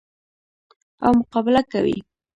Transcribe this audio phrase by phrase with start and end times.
[1.03, 1.97] او مقابله کوي.